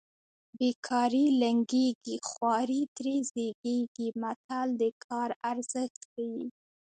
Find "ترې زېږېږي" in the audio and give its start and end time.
2.95-4.07